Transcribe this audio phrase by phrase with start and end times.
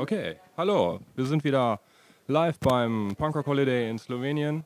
[0.00, 1.00] Okay, hallo.
[1.14, 1.78] Wir sind wieder
[2.26, 4.64] live beim Punkrock Holiday in Slowenien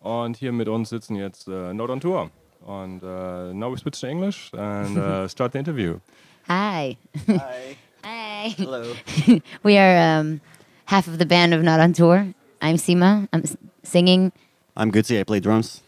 [0.00, 2.30] und hier mit uns sitzen jetzt uh, Not on Tour.
[2.68, 5.98] And uh, now we switch to English and uh, start the interview.
[6.46, 6.96] Hi.
[7.26, 7.76] Hi.
[8.04, 8.54] Hi.
[8.56, 8.94] Hello.
[9.64, 10.40] we are um,
[10.84, 12.32] half of the band of Not on Tour.
[12.62, 13.26] I'm Sima.
[13.32, 13.42] I'm
[13.82, 14.30] singing.
[14.76, 15.18] I'm Gutsy.
[15.18, 15.82] I play drums.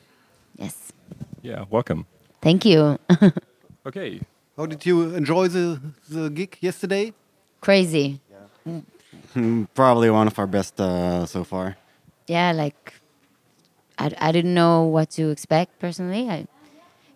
[0.56, 0.92] Yes.
[1.40, 2.06] Yeah, welcome.
[2.42, 2.98] Thank you.
[3.86, 4.20] Okay,
[4.56, 5.80] How did you enjoy the,
[6.10, 7.12] the gig yesterday?
[7.60, 8.20] Crazy.
[9.74, 11.76] Probably one of our best uh, so far.
[12.26, 12.94] Yeah, like
[13.98, 16.46] I, I didn't know what to expect personally.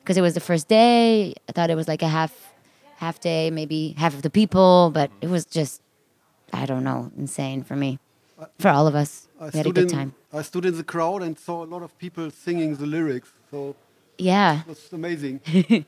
[0.01, 1.35] Because it was the first day.
[1.49, 2.33] I thought it was like a half
[2.97, 5.81] half day, maybe half of the people, but it was just
[6.53, 7.99] I don't know, insane for me.
[8.59, 9.29] For all of us.
[9.41, 10.15] I we had a stood good in, time.
[10.33, 13.33] I stood in the crowd and saw a lot of people singing the lyrics.
[13.51, 13.77] So
[14.19, 14.61] Yeah.
[14.63, 15.41] it was amazing.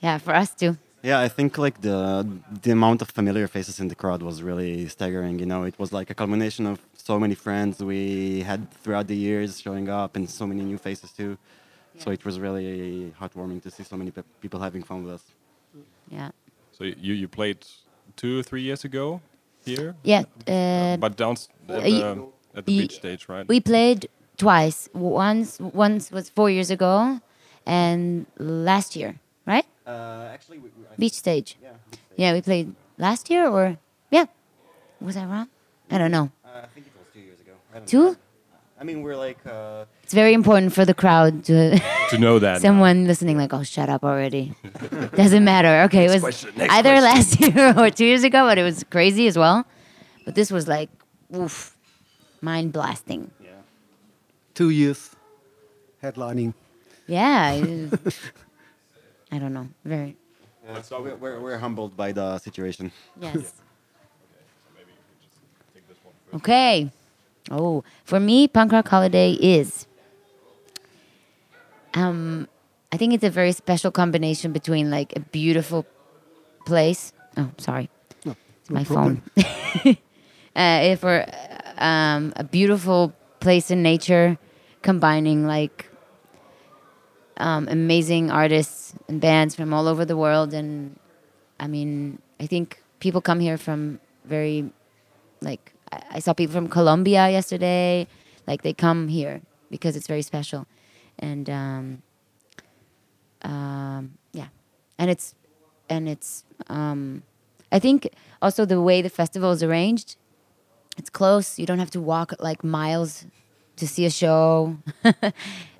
[0.00, 0.76] Yeah, for us too.
[1.06, 2.26] Yeah, I think like the
[2.64, 5.38] the amount of familiar faces in the crowd was really staggering.
[5.42, 6.76] You know, it was like a culmination of
[7.08, 8.02] so many friends we
[8.50, 11.32] had throughout the years showing up, and so many new faces too.
[12.02, 12.68] So it was really
[13.20, 15.24] heartwarming to see so many pe- people having fun with us.
[16.18, 16.30] Yeah.
[16.76, 17.58] so you you played
[18.20, 19.20] two or three years ago
[19.64, 20.22] here, Yeah.
[20.54, 21.34] Uh, but down
[21.68, 23.46] at Uh, the, at the beach stage, right?
[23.48, 24.00] We played
[24.44, 24.78] twice.
[24.92, 25.48] Once
[25.84, 27.20] once was four years ago,
[27.64, 29.12] and last year,
[29.52, 29.66] right?
[29.86, 31.56] Uh, actually, we, Beach stage.
[31.62, 31.70] yeah,
[32.16, 33.78] Yeah, we played last year, or
[34.10, 34.26] yeah,
[35.00, 35.48] was I wrong?
[35.90, 36.30] I don't know.
[36.44, 37.52] uh, I think it was two years ago.
[37.72, 38.16] I don't Two?
[38.80, 39.38] I mean, we're like.
[39.46, 41.78] Uh, It's very important for the crowd to
[42.10, 42.54] to know that.
[42.54, 42.58] now.
[42.68, 44.52] someone listening like, oh, shut up already.
[45.14, 45.82] Doesn't matter.
[45.86, 47.10] Okay, it was question, either question.
[47.10, 49.64] last year or two years ago, but it was crazy as well.
[50.24, 50.90] But this was like,
[51.34, 51.76] oof,
[52.42, 53.30] mind blasting.
[53.40, 53.62] yeah.
[54.54, 55.14] Two years
[56.02, 56.52] headlining.
[57.06, 57.62] Yeah.
[59.30, 59.68] It- I don't know.
[59.84, 60.16] Very.
[60.66, 62.92] Yeah, so we're, we're, we're humbled by the situation.
[63.20, 63.52] Yes.
[66.34, 66.90] Okay.
[67.50, 69.86] Oh, for me, punk rock holiday is.
[71.94, 72.48] Um,
[72.92, 75.86] I think it's a very special combination between like a beautiful
[76.66, 77.12] place.
[77.36, 77.88] Oh, sorry,
[78.24, 79.22] it's my phone.
[80.56, 81.24] uh, for
[81.78, 84.36] um, a beautiful place in nature,
[84.82, 85.86] combining like
[87.38, 90.98] um, amazing artists and bands from all over the world, and
[91.58, 94.70] I mean, I think people come here from very,
[95.40, 98.06] like, I, I saw people from Colombia yesterday.
[98.46, 100.66] Like, they come here because it's very special.
[101.18, 102.02] And, um,
[103.42, 104.48] um, yeah.
[104.98, 105.34] And it's,
[105.88, 107.22] and it's, um,
[107.72, 108.10] I think
[108.40, 110.16] also the way the festival is arranged,
[110.96, 111.58] it's close.
[111.58, 113.26] You don't have to walk like miles
[113.76, 114.78] to see a show.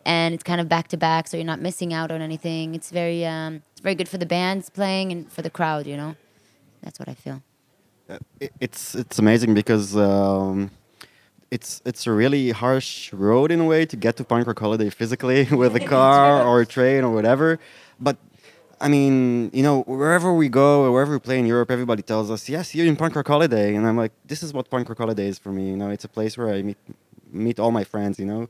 [0.07, 2.75] and it's kind of back to back, so you're not missing out on anything.
[2.75, 5.87] It's very, um, it's very good for the bands playing and for the crowd.
[5.87, 6.15] You know,
[6.83, 7.43] that's what I feel.
[8.09, 10.71] Uh, it- it's it's amazing because um,
[11.51, 14.91] it's it's a really harsh road in a way to get to Punk Rock Holiday
[14.91, 17.59] physically with a car or a train or whatever.
[18.01, 18.17] But
[18.81, 22.31] I mean, you know, wherever we go or wherever we play in Europe, everybody tells
[22.31, 24.99] us, "Yes, you're in Punk Rock Holiday," and I'm like, "This is what Punk Rock
[24.99, 26.79] Holiday is for me." You know, it's a place where I meet
[27.33, 28.19] meet all my friends.
[28.23, 28.43] You know,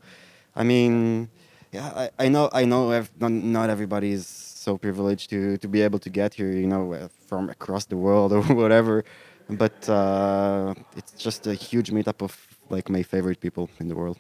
[0.55, 1.29] I mean,
[1.77, 2.81] yeah, I, I know I know
[3.19, 6.51] not, everybody is so privileged to to be able to get here.
[6.63, 9.05] You know, uh, from across the world or whatever
[9.49, 12.37] but uh, it's just a huge meetup of
[12.69, 14.19] like my favorite people in the world.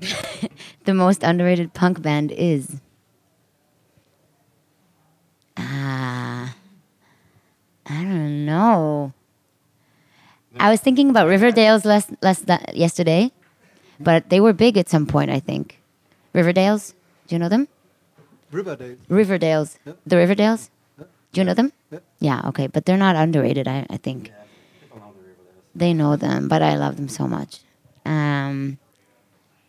[0.84, 2.80] The most underrated punk band is.
[5.56, 6.54] Ah,
[7.86, 9.12] I don't know.
[10.58, 13.32] I was thinking about Riverdales last last that yesterday,
[14.00, 15.30] but they were big at some point.
[15.30, 15.80] I think
[16.34, 16.94] Riverdales.
[17.26, 17.68] Do you know them?
[18.50, 18.96] Riverdale.
[19.08, 19.78] Riverdales.
[19.84, 19.92] Yeah.
[20.06, 20.70] The Riverdales.
[21.32, 21.72] Do you know them?
[21.90, 21.98] Yeah.
[22.20, 22.40] Yeah.
[22.48, 23.68] Okay, but they're not underrated.
[23.68, 24.32] I I think
[25.74, 27.60] they know them, but I love them so much.
[28.06, 28.78] Um,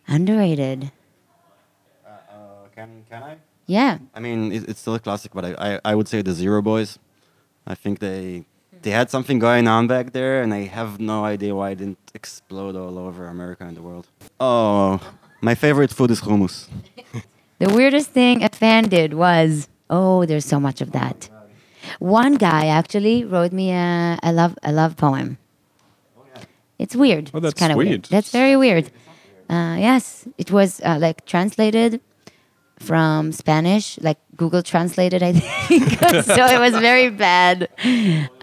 [0.08, 0.92] underrated.
[2.06, 3.38] Uh, can can I?
[3.66, 3.98] Yeah.
[4.16, 6.62] I mean, it, it's still a classic, but I, I, I would say the Zero
[6.62, 7.00] Boys.
[7.66, 8.45] I think they
[8.88, 12.00] they had something going on back there, and I have no idea why it didn't
[12.13, 14.07] explode all over America and the world.
[14.39, 15.01] Oh,
[15.42, 16.68] my favorite food is hummus.
[17.60, 21.28] The weirdest thing a fan did was oh, there's so much of that.
[21.98, 25.39] One guy actually wrote me a, a love a love poem.
[26.78, 27.25] It's weird.
[27.34, 28.04] Oh, that's kinda weird.
[28.16, 28.86] That's very weird.
[29.50, 32.00] Uh, yes, it was uh, like translated
[32.79, 35.33] from Spanish, like Google translated, I
[35.68, 35.89] think.
[36.25, 37.69] so it was very bad.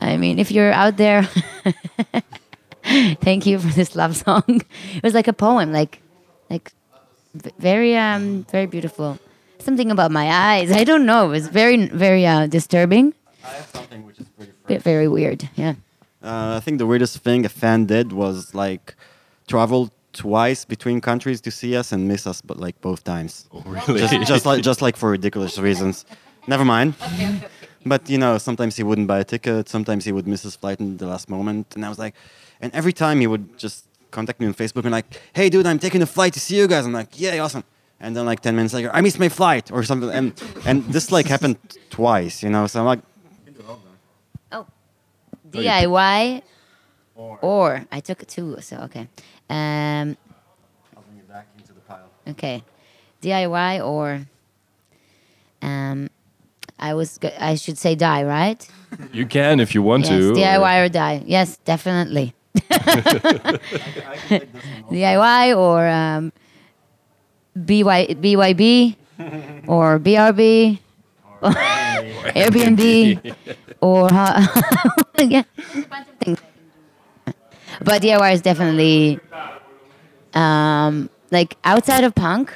[0.01, 1.29] I mean, if you're out there,
[3.21, 4.43] thank you for this love song.
[4.49, 6.01] It was like a poem, like,
[6.51, 6.73] like
[7.59, 9.19] very, um, very beautiful.
[9.59, 10.71] Something about my eyes.
[10.73, 11.27] I don't know.
[11.27, 13.15] It was very, very uh, disturbing.
[13.45, 15.49] I have something which is pretty Ve- Very weird.
[15.57, 15.75] Yeah.
[16.23, 18.95] Uh, I think the weirdest thing a fan did was like
[19.47, 23.49] travel twice between countries to see us and miss us, but like both times.
[23.53, 24.01] Oh, really?
[24.01, 26.07] Just, just like just like for ridiculous reasons.
[26.47, 26.95] Never mind.
[27.85, 29.69] But you know, sometimes he wouldn't buy a ticket.
[29.69, 32.15] Sometimes he would miss his flight in the last moment, and I was like,
[32.61, 35.79] and every time he would just contact me on Facebook and like, hey dude, I'm
[35.79, 36.87] taking a flight to see you guys.
[36.87, 37.65] I'm like, yeah, awesome.
[38.01, 40.33] And then like ten minutes later, I missed my flight or something, and
[40.65, 41.59] and this like happened
[41.91, 42.67] twice, you know.
[42.67, 43.01] So I'm like,
[44.53, 44.67] Oh,
[45.53, 46.43] you DIY
[47.17, 49.09] or, I took two, so okay.
[49.51, 50.17] Um,
[50.97, 52.11] I'll bring it back into the pile.
[52.29, 52.63] okay,
[53.23, 54.27] DIY or
[55.63, 56.09] um,
[56.79, 58.67] I was go- I should say die, right?
[59.13, 60.33] You can if you want yes, to.
[60.33, 61.23] DIY or die.
[61.27, 62.35] Yes, definitely.
[64.91, 66.33] DIY or um,
[67.57, 68.97] BY, BYB
[69.69, 70.79] or BRB
[71.41, 71.51] or
[72.35, 73.35] Airbnb
[73.81, 76.41] or ho- yeah, a bunch of things.
[77.83, 79.21] But DIY is definitely
[80.35, 82.53] um, like outside of punk.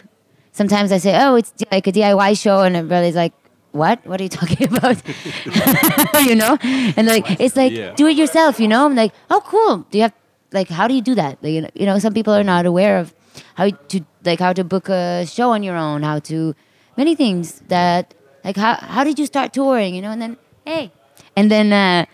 [0.53, 3.33] Sometimes I say, "Oh, it's like a DIY show," and everybody's like,
[3.73, 4.05] "What?
[4.07, 4.97] What are you talking about?"
[6.23, 7.95] you know, and like it's like Yeah.
[7.95, 8.59] do it yourself.
[8.61, 9.87] You know, I'm like, "Oh, cool.
[9.91, 10.15] Do you have
[10.53, 13.15] like how do you do that?" Like, you know- some people are not aware of
[13.55, 16.55] how to like how to book a show on your own, how to
[16.97, 18.15] many things that
[18.45, 19.95] like how how did you start touring?
[19.95, 20.37] You know, and then
[20.67, 20.91] hey,
[21.37, 22.07] and then uh,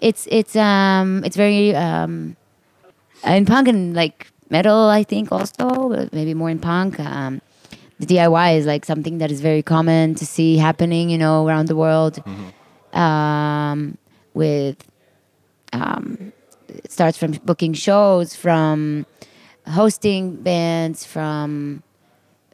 [0.00, 2.36] it's it's um it's very um
[3.24, 6.98] in punk and like metal, I think also, but maybe more in punk.
[6.98, 7.40] Um,
[7.98, 11.68] the DIY is like something that is very common to see happening, you know, around
[11.68, 12.22] the world.
[12.92, 13.98] Um,
[14.34, 14.76] with
[15.72, 16.32] um,
[16.68, 19.06] it starts from booking shows, from
[19.66, 21.82] hosting bands, from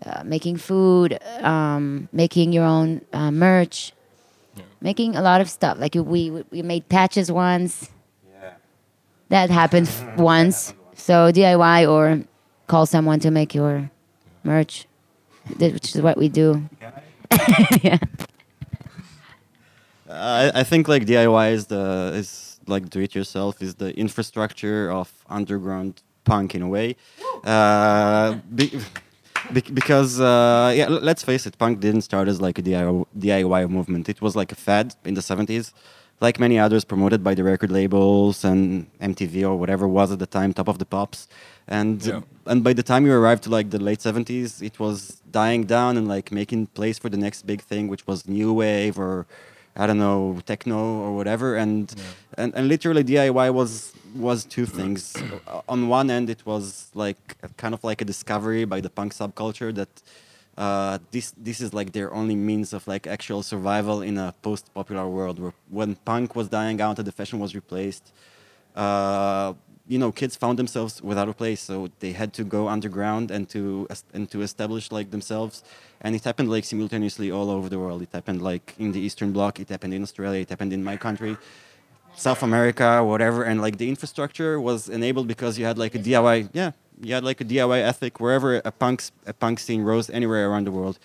[0.04, 3.92] uh, making food, um, making your own uh, merch,
[4.80, 5.78] making a lot of stuff.
[5.78, 7.90] Like we we made patches once.
[8.30, 8.52] Yeah.
[9.28, 10.74] That happened f- once.
[10.94, 12.24] So DIY or
[12.66, 13.90] call someone to make your
[14.44, 14.86] merch,
[15.58, 16.68] which is what we do.
[17.82, 17.98] yeah.
[20.08, 24.90] I, I think like DIY is the is like do it yourself is the infrastructure
[24.90, 26.96] of underground punk in a way,
[27.44, 28.78] uh, be,
[29.52, 33.68] be, because uh, yeah, l- let's face it, punk didn't start as like a DIY,
[33.70, 34.08] movement.
[34.08, 35.72] It was like a fad in the seventies,
[36.20, 40.26] like many others promoted by the record labels and MTV or whatever was at the
[40.26, 41.28] time top of the pops,
[41.68, 42.20] and Yeah.
[42.46, 45.96] and by the time you arrived to like the late seventies, it was dying down
[45.96, 49.26] and like making place for the next big thing, which was new wave or
[49.76, 51.56] I don't know techno or whatever.
[51.56, 51.94] And
[52.38, 55.14] and, and literally DIY was was two things.
[55.68, 59.74] On one end, it was like kind of like a discovery by the punk subculture
[59.74, 60.02] that.
[60.58, 65.06] Uh, this this is like their only means of like actual survival in a post-popular
[65.06, 68.10] world where when punk was dying out and the fashion was replaced
[68.76, 69.54] uh,
[69.88, 73.48] you know, kids found themselves without a place, so they had to go underground and
[73.50, 75.62] to and to establish like themselves.
[76.00, 78.02] And it happened like simultaneously all over the world.
[78.02, 79.60] It happened like in the Eastern Bloc.
[79.60, 80.40] It happened in Australia.
[80.40, 81.36] It happened in my country,
[82.16, 83.44] South America, whatever.
[83.44, 86.50] And like the infrastructure was enabled because you had like a DIY.
[86.52, 90.50] Yeah, you had like a DIY ethic wherever a punk a punk scene rose anywhere
[90.50, 90.98] around the world.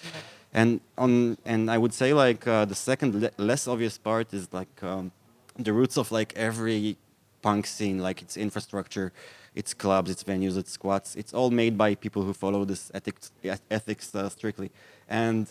[0.54, 4.52] And on and I would say like uh, the second le- less obvious part is
[4.52, 5.12] like um,
[5.58, 6.98] the roots of like every
[7.42, 9.12] punk scene, like its infrastructure,
[9.56, 11.16] its clubs, its venues, its squats.
[11.16, 13.32] It's all made by people who follow this ethics
[13.70, 14.72] ethics uh, strictly.
[15.10, 15.48] And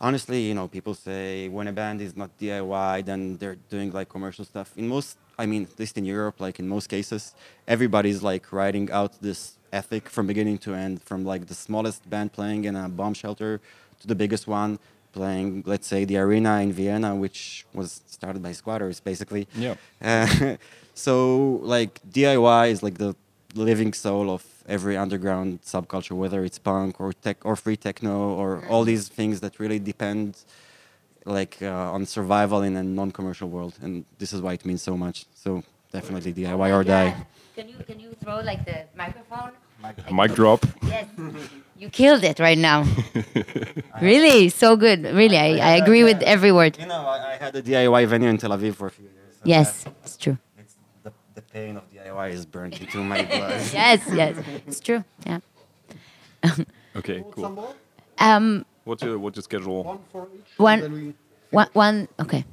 [0.00, 4.08] honestly, you know, people say when a band is not DIY, then they're doing like
[4.08, 4.72] commercial stuff.
[4.76, 7.34] In most, I mean, at least in Europe, like in most cases,
[7.68, 12.32] everybody's like writing out this ethic from beginning to end, from like the smallest band
[12.32, 13.60] playing in a bomb shelter
[14.00, 14.78] to the biggest one
[15.12, 19.46] playing, let's say, the arena in Vienna, which was started by squatters, basically.
[19.54, 19.74] Yeah.
[20.00, 20.56] Uh,
[20.94, 23.14] so like DIY is like the
[23.54, 28.64] living soul of every underground subculture, whether it's punk or tech or free techno or
[28.68, 30.36] all these things that really depend
[31.24, 34.96] like uh, on survival in a non-commercial world, and this is why it means so
[34.96, 35.26] much.
[35.34, 37.14] So definitely DIY or die.
[37.54, 39.52] Can you can you throw like the microphone?
[40.10, 40.64] Mic drop.
[40.82, 41.06] Yes.
[41.78, 42.86] You killed it right now.
[44.00, 45.02] really, so good.
[45.04, 46.78] Really, I, I agree with every word.
[46.78, 49.34] You know, I, I had a DIY venue in Tel Aviv for a few years.
[49.34, 50.38] so Yes, that- it's true.
[50.58, 53.50] it's the, the pain of DIY is burnt into my blood.
[53.72, 54.36] Yes, yes,
[54.66, 55.02] it's true.
[55.26, 55.40] Yeah.
[56.94, 57.74] Okay, cool.
[58.18, 59.82] Um, What's your what's your schedule?
[59.84, 60.58] One for each.
[60.58, 61.14] One- and then we-
[61.50, 62.08] one, one.
[62.20, 62.44] Okay.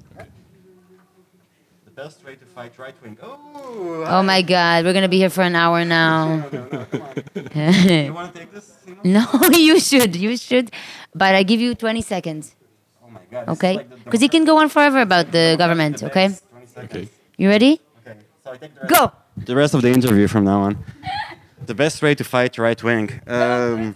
[1.99, 3.17] The best way to fight right wing.
[3.21, 6.47] Oh, Oh my God, we're gonna be here for an hour now.
[6.53, 8.71] you want to take this?
[8.85, 8.99] Simon?
[9.03, 10.15] no, you should.
[10.15, 10.71] You should.
[11.13, 12.55] But I give you 20 seconds.
[13.03, 13.73] Oh my God, this is Okay?
[13.75, 16.01] like the- the Because he can go on forever about the government.
[16.01, 16.29] Okay?
[16.77, 17.09] Okay.
[17.37, 17.81] You ready?
[18.07, 18.17] Okay.
[18.45, 19.11] So I take the rest, Go.
[19.35, 20.77] the rest of the interview from now on.
[21.65, 23.09] the best way to fight right wing.
[23.27, 23.93] Um,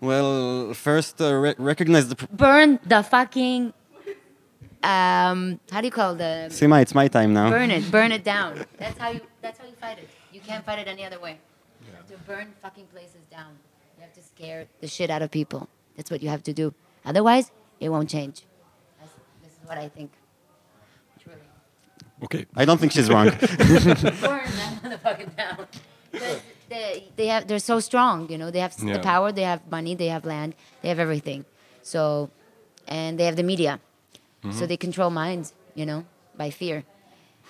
[0.00, 2.16] well, first uh, re- recognize the.
[2.16, 3.74] Pr- Burn the fucking.
[4.82, 6.46] Um, how do you call the?
[6.48, 7.50] Sima, it's my time now.
[7.50, 7.90] Burn it.
[7.90, 8.64] Burn it down.
[8.78, 9.20] That's how you.
[9.42, 10.08] That's how you fight it.
[10.32, 11.38] You can't fight it any other way.
[11.86, 13.58] You have to burn fucking places down.
[13.98, 15.68] You have to scare the shit out of people.
[15.96, 16.72] That's what you have to do.
[17.04, 18.42] Otherwise, it won't change.
[18.98, 20.12] That's, this is what I think.
[21.22, 21.38] Truly.
[22.24, 22.46] Okay.
[22.56, 23.26] I don't think she's wrong.
[23.30, 25.66] burn that motherfucker down.
[26.12, 28.50] 'Cause They, they have they're so strong, you know.
[28.50, 28.94] They have Yeah.
[28.94, 31.44] the power, they have money, they have land, they have everything.
[31.82, 32.30] So,
[32.88, 33.80] and they have the media,
[34.50, 36.04] so they control minds, you know,
[36.36, 36.84] by fear.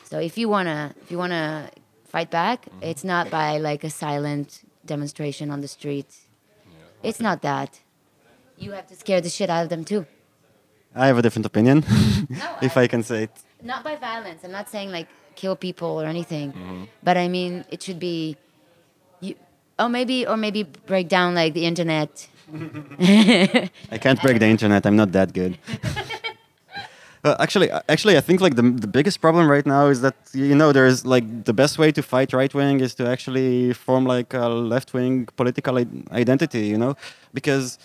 [0.04, 1.70] So if you wanna if you wanna
[2.08, 2.82] fight back, mm-hmm.
[2.82, 6.10] it's not by like a silent demonstration on the street.
[7.02, 7.80] It's not that.
[8.58, 10.06] You have to scare the shit out of them too.
[10.94, 11.84] I have a different opinion,
[12.28, 13.30] No, if I can say it.
[13.62, 14.44] not by violence.
[14.44, 16.84] I'm not saying like kill people or anything, mm-hmm.
[17.02, 18.36] but I mean it should be,
[19.20, 19.34] you,
[19.78, 22.28] or maybe or maybe break down like the internet.
[23.94, 24.84] I can't break the internet.
[24.84, 25.56] I'm not that good.
[27.22, 30.16] Uh, actually, uh, actually, I think like the the biggest problem right now is that
[30.32, 34.04] you know there's like the best way to fight right wing is to actually form
[34.06, 35.76] like a left wing political
[36.12, 36.66] identity.
[36.72, 36.96] You know,
[37.34, 37.78] because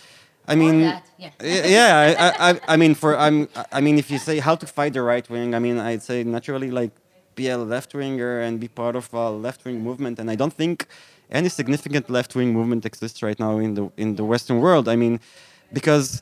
[0.48, 1.32] I mean, that, yeah.
[1.42, 4.66] yeah, I, I, I, I mean, for I'm, I mean, if you say how to
[4.66, 6.92] fight the right wing, I mean, I'd say naturally like
[7.36, 10.54] be a left winger and be part of a left wing movement, and I don't
[10.54, 10.88] think
[11.30, 14.88] any significant left wing movement exists right now in the in the Western world.
[14.88, 15.20] I mean,
[15.74, 16.22] because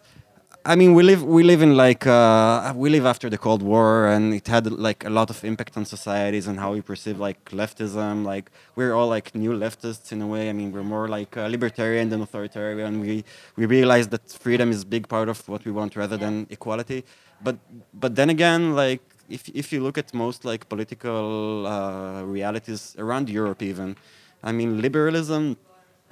[0.65, 4.07] I mean, we live we live in like uh, we live after the Cold War,
[4.07, 7.43] and it had like a lot of impact on societies and how we perceive like
[7.49, 8.23] leftism.
[8.23, 10.49] Like we're all like new leftists in a way.
[10.49, 13.01] I mean, we're more like uh, libertarian than authoritarian.
[13.01, 13.25] We
[13.57, 17.03] we realize that freedom is a big part of what we want rather than equality.
[17.43, 17.57] But
[17.93, 23.29] but then again, like if if you look at most like political uh, realities around
[23.29, 23.97] Europe, even,
[24.41, 25.57] I mean, liberalism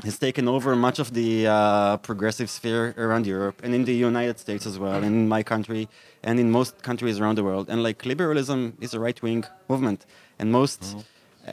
[0.03, 4.39] has taken over much of the uh, progressive sphere around Europe and in the United
[4.39, 5.87] States as well, and in my country,
[6.23, 7.69] and in most countries around the world.
[7.69, 10.05] And like liberalism is a right-wing movement,
[10.39, 10.95] and most,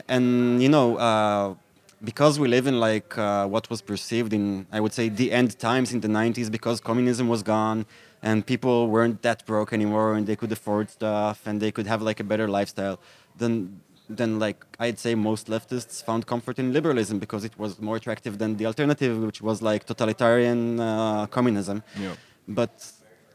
[0.07, 1.55] and you know, uh,
[2.03, 5.59] because we live in like uh, what was perceived in, I would say, the end
[5.59, 7.85] times in the 90s, because communism was gone
[8.21, 12.01] and people weren't that broke anymore, and they could afford stuff, and they could have
[12.01, 12.99] like a better lifestyle.
[13.37, 13.79] Then
[14.09, 18.37] then like I'd say most leftists found comfort in liberalism because it was more attractive
[18.41, 21.83] than the alternative, which was like totalitarian uh, communism.
[22.05, 22.15] Yeah.
[22.47, 22.73] But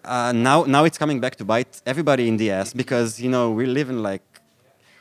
[0.05, 3.45] uh, now now it's coming back to bite everybody in the ass because you know
[3.59, 4.23] we live in like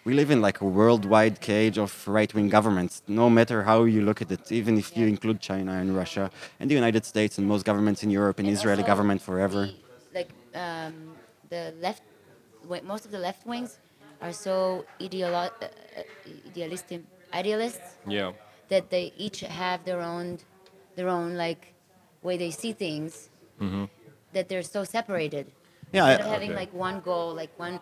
[0.06, 3.02] we live in like a worldwide cage of right-wing governments.
[3.08, 6.70] No matter how you look at it, even if you include China and Russia and
[6.70, 9.62] the United States and most governments in Europe and, And Israeli government forever.
[9.68, 9.74] the-
[10.20, 10.30] like
[10.66, 10.94] um,
[11.50, 12.04] the left,
[12.94, 13.72] most of the left wings
[14.24, 17.02] are so ideolo- uh, uh, idealistic,
[17.42, 18.32] idealists Yeah.
[18.70, 20.28] that they each have their own,
[20.98, 21.64] their own like
[22.28, 23.12] way they see things.
[24.36, 25.46] That they're so separated.
[25.92, 26.60] Yeah, Instead I- of having Okay.
[26.64, 27.76] like one goal, like one,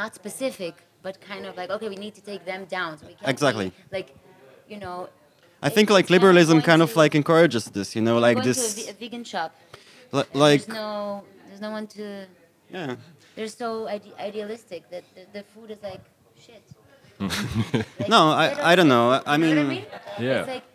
[0.00, 0.74] not specific,
[1.04, 2.90] but kind of like okay, we need to take them down.
[2.98, 3.66] So we can't Exactly.
[3.70, 4.08] be, like,
[4.72, 5.08] you know.
[5.62, 8.60] I think like liberalism going kind of like encourages this, you know, like going this,
[8.84, 9.50] to a, vegan shop.
[10.12, 12.26] li- like there's no, there's no one to.
[12.76, 12.96] Yeah.
[13.36, 16.02] They're so ide- idealistic that the, the food is like
[16.46, 16.62] shit.
[18.00, 19.04] Like, No, they I- I don't know.
[19.10, 19.86] I You know what I mean- mean?
[20.26, 20.38] Yeah.
[20.40, 20.66] It's like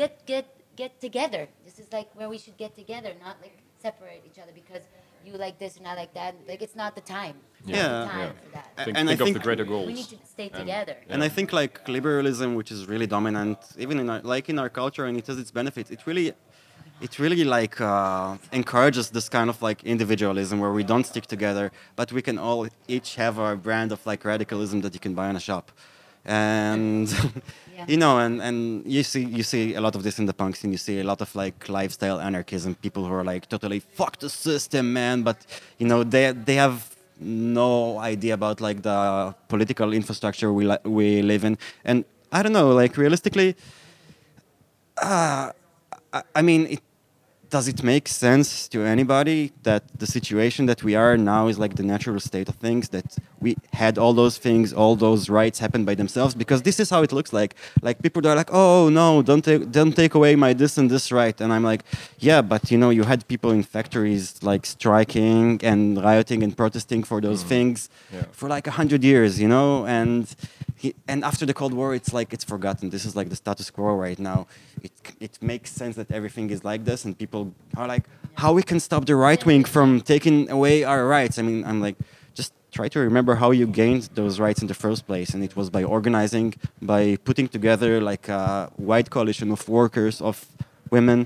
[0.00, 0.46] get get
[0.82, 1.42] get together.
[1.66, 4.84] This is like where we should get together, not like separate each other because
[5.26, 6.32] you like this and I like that.
[6.50, 7.36] Like it's not the time.
[7.60, 7.88] It's not Yeah.
[7.88, 8.42] the time Yeah.
[8.42, 8.66] for that.
[8.84, 9.86] Think, And I think of think- the greater goals.
[9.92, 10.96] We need to stay And- together.
[11.14, 14.70] And I think like liberalism, which is really dominant, even in our, like in our
[14.80, 15.88] culture, and it has its benefits.
[15.96, 16.26] It really,
[17.00, 21.70] it really like uh, encourages this kind of like individualism where we don't stick together,
[21.94, 25.28] but we can all each have our brand of like radicalism that you can buy
[25.30, 25.70] in a shop.
[26.24, 27.08] And
[27.76, 27.84] Yeah.
[27.88, 30.56] you know, and, and you see you see a lot of this in the punk
[30.56, 30.72] scene.
[30.72, 34.30] You see a lot of like lifestyle anarchism, people who are like totally fuck the
[34.30, 35.22] system, man.
[35.22, 35.36] But
[35.76, 41.20] you know, they they have no idea about like the political infrastructure we li- we
[41.20, 41.58] live in.
[41.84, 43.54] And I don't know, like realistically,
[45.02, 45.52] uh,
[46.14, 46.80] I, I mean, it,
[47.50, 51.76] does it make sense to anybody that the situation that we are now is like
[51.76, 55.84] the natural state of things that we had all those things all those rights happen
[55.84, 59.22] by themselves because this is how it looks like like people are like oh no
[59.22, 61.82] don't take don't take away my this and this right and i'm like
[62.18, 67.02] yeah but you know you had people in factories like striking and rioting and protesting
[67.02, 67.48] for those mm-hmm.
[67.48, 68.24] things Yeah.
[68.32, 70.34] for like a hundred years you know and
[70.76, 72.90] he, and after the Cold War, it's like it's forgotten.
[72.90, 74.46] This is like the status quo right now.
[74.82, 78.62] It it makes sense that everything is like this, and people are like, how we
[78.62, 81.38] can stop the right wing from taking away our rights.
[81.38, 81.96] I mean, I'm like,
[82.76, 85.68] try to remember how you gained those rights in the first place, and it was
[85.76, 86.48] by organizing,
[86.92, 90.36] by putting together like a wide coalition of workers, of
[90.96, 91.20] women,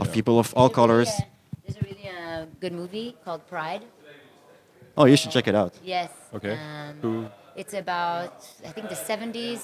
[0.00, 1.08] of people of all There's a really, colors.
[1.08, 1.22] uh,
[1.64, 3.82] There's a really uh, good movie called Pride.
[4.96, 5.72] Oh, you should check it out.
[5.84, 6.10] Yes.
[6.36, 6.54] Okay.
[6.56, 7.12] Um, Who?
[7.60, 8.34] It's about
[8.68, 9.62] I think the 70s,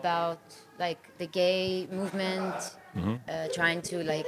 [0.00, 0.40] about
[0.84, 2.54] like the gay movement,
[3.28, 4.26] uh, trying to like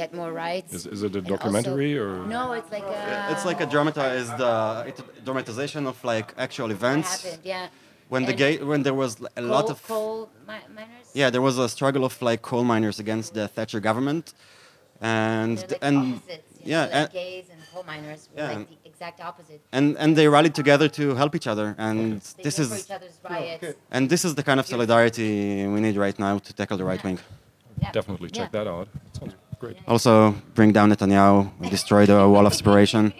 [0.00, 0.70] get more rights.
[0.78, 2.12] Is, is it a And also- documentary or?
[2.38, 3.28] No, it's like a.
[3.32, 4.96] It's like a dramatized uh, it,
[5.26, 7.08] dramatization of like actual events.
[7.22, 7.66] happened, yeah.
[8.12, 11.06] When the And gay, when there was a lot of coal mi- miners.
[11.20, 14.26] yeah, there was a struggle of like coal miners against the Thatcher government,
[15.00, 18.52] and like and opposites, you yeah, know, like and- gays and coal miners were Yeah,
[18.58, 19.60] like the exact opposite.
[19.76, 22.84] and and they rallied together to help each other, and They this came for is
[22.84, 23.66] each other's riots.
[23.94, 25.30] and this is the kind of solidarity
[25.74, 27.18] we need right now to tackle the right wing.
[27.80, 27.92] Yeah.
[27.98, 28.64] Definitely check Yeah.
[28.64, 28.88] that out.
[29.62, 29.88] Sounds great.
[29.88, 33.12] Also, bring down Netanyahu, destroy the wall of separation,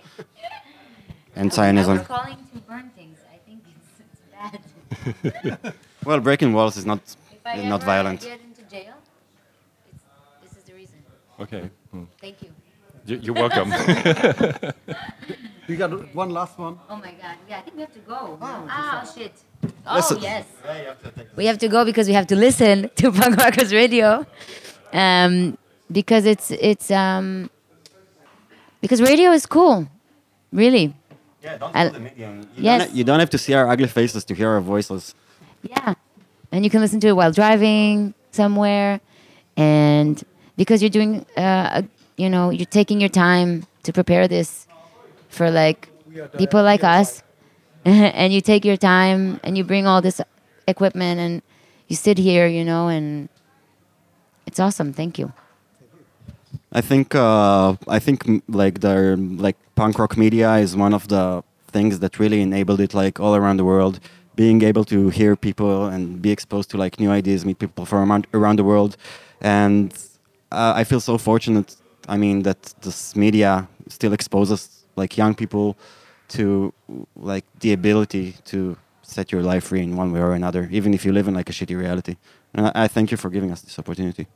[1.36, 1.98] and Now Zionism.
[1.98, 3.18] We're calling to burn things.
[3.32, 4.00] I think it's,
[5.04, 5.74] it's bad.
[6.04, 6.98] Well, breaking walls is not
[7.30, 8.20] If I is not ever violent.
[8.22, 8.94] get into jail,
[10.42, 10.98] this is the reason.
[11.38, 11.70] Okay.
[11.92, 12.04] Hmm.
[12.20, 12.48] Thank you.
[13.06, 13.70] You- You're welcome.
[15.68, 16.76] We got one last one.
[16.90, 17.36] Oh my God.
[17.48, 18.36] Yeah, I think we have to go.
[18.42, 19.32] Ah, shit.
[19.86, 20.18] Oh, Listen.
[20.20, 20.44] yes.
[21.36, 24.26] We have to go because we have to listen to Punk Rockers Radio.
[24.92, 25.56] Um,
[25.92, 27.50] because it's, it's, um,
[28.80, 29.88] because radio is cool.
[30.52, 30.94] Really.
[31.42, 32.30] Yeah, don't I- the media.
[32.32, 32.86] You, Yes.
[32.86, 35.14] don't, you don't have to see our ugly faces to hear our voices.
[35.62, 35.94] Yeah.
[36.50, 39.00] And you can listen to it while driving somewhere.
[39.56, 40.22] And
[40.56, 41.84] because you're doing, uh, a,
[42.16, 44.66] you know, you're taking your time to prepare this
[45.28, 45.88] for like
[46.38, 47.22] people like us.
[47.84, 50.20] and you take your time and you bring all this
[50.68, 51.42] equipment and
[51.88, 53.28] you sit here, you know, and
[54.46, 54.92] it's awesome.
[54.92, 55.32] Thank you.
[56.74, 61.42] I think uh, I think like the like punk rock media is one of the
[61.68, 64.00] things that really enabled it like all around the world.
[64.34, 68.10] Being able to hear people and be exposed to like new ideas, meet people from
[68.10, 68.96] around, around the world,
[69.42, 69.92] and
[70.50, 71.76] uh, I feel so fortunate.
[72.08, 75.76] I mean that this media still exposes like young people
[76.28, 76.72] to
[77.14, 81.04] like the ability to set your life free in one way or another, even if
[81.04, 82.16] you live in like a shitty reality.
[82.54, 84.26] And I, I thank you for giving us this opportunity.